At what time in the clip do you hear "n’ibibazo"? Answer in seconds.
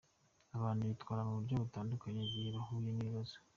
2.91-3.35